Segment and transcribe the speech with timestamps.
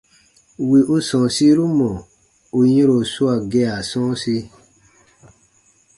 [0.69, 1.93] Wì u sɔ̃ɔsiru mɔ̀
[2.57, 4.37] ù yɛ̃ro swaa gea sɔ̃ɔsi.